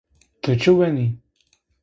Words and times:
Ti 0.41 0.51
çi 0.61 0.71
wenî? 0.77 1.07